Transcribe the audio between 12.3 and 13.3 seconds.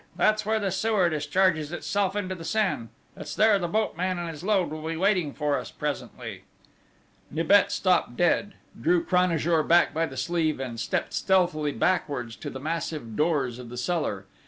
to the massive